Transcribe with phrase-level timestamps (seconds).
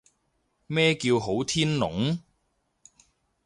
[0.65, 2.17] 咩叫好天龍？